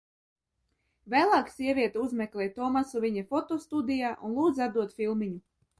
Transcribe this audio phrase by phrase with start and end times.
[1.15, 5.43] Vēlāk sieviete uzmeklē Tomasu viņa fotostudijā un lūdz atdot filmiņu.